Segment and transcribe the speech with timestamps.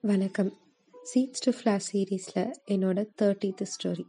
[0.00, 0.52] வணக்கம்.
[1.14, 4.04] Seeds to flash சீரீஸில் என்னோட தேர்ட்டீத்து ஸ்டோரி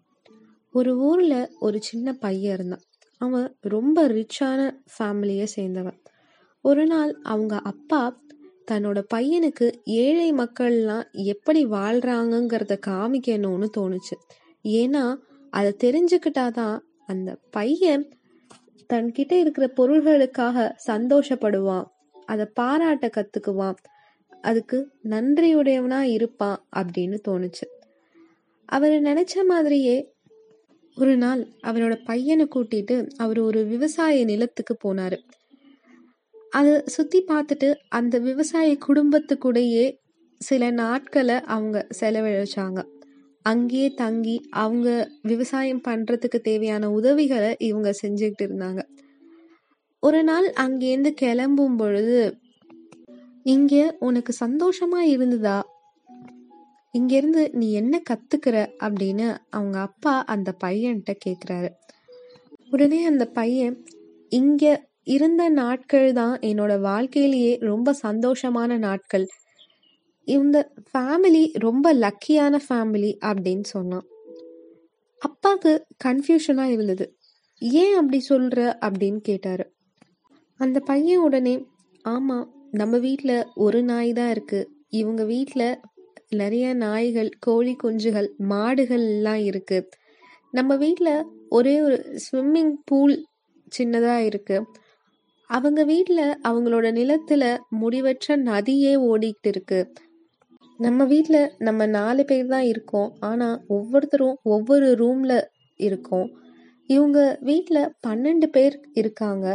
[0.71, 2.81] ஒரு ஊரில் ஒரு சின்ன பையன் இருந்தான்.
[3.17, 5.97] அவன் ரொம்ப ரிச்சான ஃபேமிலியை சேர்ந்தவன்.
[6.61, 8.21] ஒரு நாள் அவங்க அப்பா
[8.71, 14.15] தன்னோட பையனுக்கு ஏழை மக்கள்லாம் எப்படி வாழ்கிறாங்கங்கிறத காமிக்கணும்னு தோணுச்சு.
[14.63, 15.15] ஏன்னா
[15.49, 18.17] அதை தெரிஞ்சுக்கிட்டாதான் அந்த பையன்
[18.93, 21.85] தன்கிட்ட இருக்கிற பொருள்களுக்காக சந்தோஷப்படுவான்.
[22.29, 23.79] அதை பாராட்ட கற்றுக்குவான்
[24.41, 27.65] அதுக்கு நன்றியுடையவனா இருப்பான் அப்படின்னு தோணுச்சு.
[28.69, 29.97] அவர் நினைச்ச மாதிரியே
[30.95, 35.17] ஒரு நாள் அவரோட பையனை கூட்டிட்டு அவர் ஒரு விவசாய நிலத்துக்கு போனாரு.
[36.49, 39.85] அதை சுத்தி பார்த்துட்டு அந்த விவசாய குடும்பத்துக்கூடயே
[40.41, 42.79] சில நாட்களை அவங்க செலவழிச்சாங்க.
[43.45, 44.89] அங்கேயே தங்கி அவங்க
[45.21, 48.81] விவசாயம் பண்றதுக்கு தேவையான உதவிகளை இவங்க செஞ்சுக்கிட்டு இருந்தாங்க.
[50.01, 52.37] ஒரு நாள் அங்கேருந்து கிளம்பும் பொழுது
[53.43, 55.63] இங்க உனக்கு சந்தோஷமா இருந்ததா?
[56.91, 58.69] இங்கிருந்து நீ என்ன கத்துக்கிற?
[58.79, 61.69] அப்படின்னு அவங்க அப்பா அந்த பையன்கிட்ட கேக்குறாரு.
[62.69, 63.85] உடனே அந்த பையன்
[64.29, 69.27] இங்க இருந்த நாட்கள் தான் என்னோட வாழ்க்கையிலேயே ரொம்ப சந்தோஷமான நாட்கள்.
[70.25, 74.05] இந்த ஃபேமிலி ரொம்ப லக்கியான ஃபேமிலி அப்படின்னு சொன்னான்.
[75.19, 77.17] அப்பாவுக்கு கன்ஃபியூஷனாக இருந்தது.
[77.59, 78.77] ஏன் அப்படி சொல்ற?
[78.81, 79.77] அப்படின்னு கேட்டாரு.
[80.59, 81.55] அந்த பையன் உடனே
[82.05, 85.69] ஆமாம் நம்ம வீட்டில் ஒரு நாய் தான் இருக்குது இவங்க வீட்டில்
[86.29, 89.87] நிறைய நாய்கள் கோழி குஞ்சுகள் மாடுகள் எல்லாம் இருக்குது
[90.53, 93.15] நம்ம வீட்டில் ஒரே ஒரு ஸ்விம்மிங் பூல்
[93.77, 94.57] சின்னதாக இருக்கு.
[95.49, 99.79] அவங்க வீட்டில் அவங்களோட நிலத்தில் முடிவற்ற நதியே ஓடிக்கிட்டு இருக்கு.
[100.79, 103.09] நம்ம வீட்டில் நம்ம நாலு பேர் தான் இருக்கோம்.
[103.19, 105.39] ஆனால் ஒவ்வொருத்தரும் ஒவ்வொரு ரூமில்
[105.79, 106.27] இருக்கோம்.
[106.89, 109.47] இவங்க வீட்டில் பன்னெண்டு பேர் இருக்காங்க.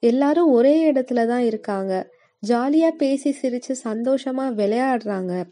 [0.00, 2.10] எல்லாரும் ஒரே இடத்துல தான் இருக்காங்க.
[2.46, 5.44] ஜாலியா பேசி சிரிச்சு சந்தோஷமா விளையாடுறாங்க.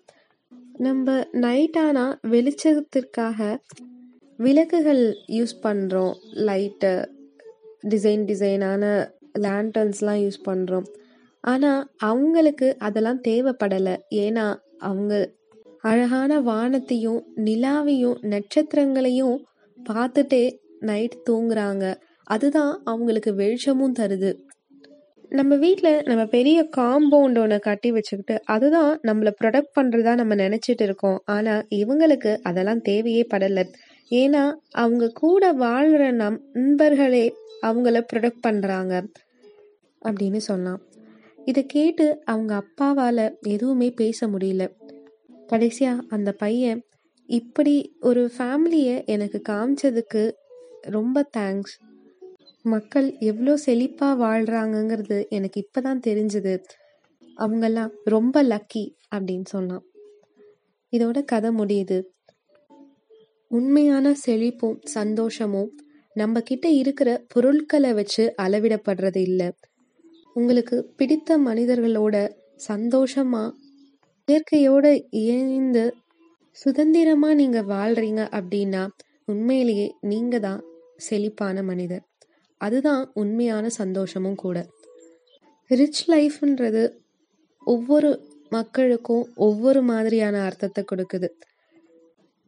[0.78, 3.56] நம்ம நைட் ஆனா வெளிச்சத்திற்காக
[4.37, 6.15] விளக்குகள் யூஸ் பண்றோம்.
[6.34, 7.06] லைட்டு
[7.88, 10.84] டிசைன் டிசைனான லேண்டர்ன்ஸ்லாம் யூஸ் பண்றோம்.
[11.41, 13.97] ஆனா அவங்களுக்கு அதெல்லாம் தேவைப்படலை.
[14.15, 15.31] ஏன்னா அவங்க
[15.81, 19.37] அழகான வானத்தையும் நிலாவையும் நட்சத்திரங்களையும்
[19.91, 21.94] பார்த்துட்டே நைட் தூங்குறாங்க.
[22.25, 24.33] அதுதான் அவங்களுக்கு வெளிச்சமும் தருது.
[25.29, 31.19] நம்ம வீட்டில் நம்ம பெரிய காம்பவுண்ட் ஒன்று கட்டி வச்சுக்கிட்டு அதுதான் நம்மளை ப்ரொடக்ட் பண்ணுறதா நம்ம நினச்சிட்டு இருக்கோம்.
[31.25, 33.65] ஆனால் இவங்களுக்கு அதெல்லாம் தேவையே படலை.
[34.11, 39.05] ஏன்னா அவங்க கூட வாழ்கிற நம் நண்பர்களே அவங்கள ப்ரொடக்ட் பண்ணுறாங்க
[40.03, 40.83] அப்படின்னு சொன்னான்
[41.39, 44.67] இதை கேட்டு அவங்க அப்பாவால் எதுவுமே பேச முடியல.
[45.47, 46.81] கடைசியாக அந்த பையன்
[47.29, 50.33] இப்படி ஒரு ஃபேமிலியை எனக்கு காமிச்சதுக்கு
[50.81, 51.75] ரொம்ப தேங்க்ஸ்
[52.64, 56.54] மக்கள் எவ்வளோ செழிப்பாக வாழ்கிறாங்கங்கிறது எனக்கு இப்போ தான் தெரிஞ்சுது.
[57.38, 59.84] அவங்கெல்லாம் ரொம்ப லக்கி அப்படின்னு சொன்னான்.
[60.92, 61.98] இதோட கதை முடியுது.
[63.50, 65.70] உண்மையான செழிப்பும் சந்தோஷமும்
[66.16, 69.48] நம்ம கிட்ட இருக்கிற பொருட்களை வச்சு அளவிடப்படுறது இல்லை.
[70.36, 72.16] உங்களுக்கு பிடித்த மனிதர்களோட
[72.69, 73.44] சந்தோஷமா
[74.28, 75.84] இயற்கையோட இயந்து
[76.56, 78.82] சுதந்திரமா நீங்க வாழ்றீங்க அப்படின்னா
[79.25, 80.60] உண்மையிலேயே நீங்க தான்
[80.96, 82.04] செழிப்பான மனிதர்.
[82.66, 84.58] அதுதான் உண்மையான சந்தோஷமும் கூட.
[85.70, 86.84] ரிச் லைஃப்ன்றது
[87.66, 88.10] ஒவ்வொரு
[88.52, 91.28] மக்களுக்கும் ஒவ்வொரு மாதிரியான அர்த்தத்தை கொடுக்குது.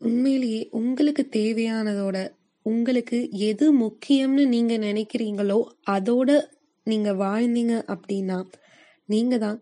[0.01, 2.17] உண்மையிலேயே உங்களுக்கு தேவையானதோட
[2.67, 3.19] உங்களுக்கு
[3.51, 5.59] எது முக்கியம்னு நீங்க நினைக்கிறீங்களோ
[5.91, 6.31] அதோட
[6.87, 8.39] நீங்க வாழ்ந்தீங்க அப்படின்னா
[9.09, 9.59] நீங்க தான்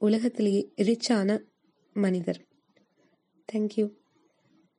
[0.00, 1.38] உலகத்திலேயே ரிச்சான
[1.96, 2.40] மனிதர்.
[3.48, 3.86] தேங்க்யூ